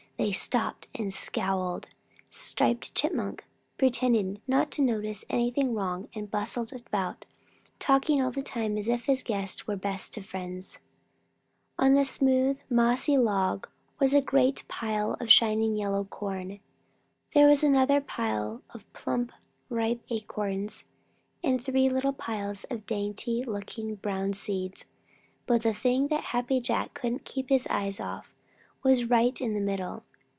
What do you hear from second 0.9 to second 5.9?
and scowled. Striped Chipmunk pretended not to notice anything